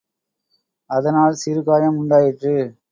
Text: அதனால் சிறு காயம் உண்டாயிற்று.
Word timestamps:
அதனால் 0.89 1.33
சிறு 1.33 1.63
காயம் 1.63 1.97
உண்டாயிற்று. 1.97 2.55